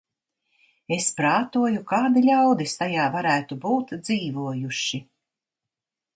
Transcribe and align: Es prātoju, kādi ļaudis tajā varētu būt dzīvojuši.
Es 0.95 1.09
prātoju, 1.19 1.81
kādi 1.91 2.23
ļaudis 2.29 2.73
tajā 2.81 3.05
varētu 3.17 3.59
būt 3.67 3.95
dzīvojuši. 4.01 5.03